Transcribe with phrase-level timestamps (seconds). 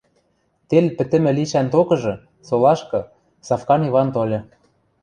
[0.69, 2.13] Тел пӹтӹмӹ лишӓн токыжы,
[2.47, 2.99] солашкы,
[3.47, 4.39] Савкан Иван тольы.